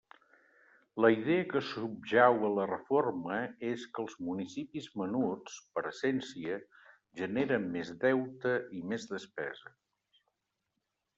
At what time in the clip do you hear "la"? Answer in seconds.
1.03-1.09, 2.53-2.63